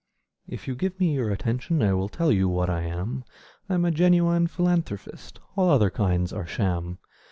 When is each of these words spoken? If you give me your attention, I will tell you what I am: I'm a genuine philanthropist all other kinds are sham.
If 0.47 0.67
you 0.67 0.73
give 0.73 0.99
me 0.99 1.13
your 1.13 1.29
attention, 1.29 1.83
I 1.83 1.93
will 1.93 2.09
tell 2.09 2.31
you 2.31 2.49
what 2.49 2.71
I 2.71 2.81
am: 2.81 3.23
I'm 3.69 3.85
a 3.85 3.91
genuine 3.91 4.47
philanthropist 4.47 5.39
all 5.55 5.69
other 5.69 5.91
kinds 5.91 6.33
are 6.33 6.47
sham. 6.47 6.97